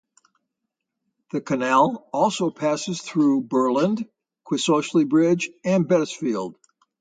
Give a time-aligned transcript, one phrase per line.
[1.29, 4.09] The canal also passes though Burland,
[4.47, 6.55] Quoisley Bridge, and Bettisfield.